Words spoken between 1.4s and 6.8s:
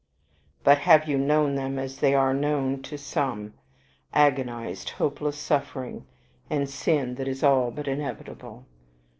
them as they are known to some, agonized, hopeless suffering, and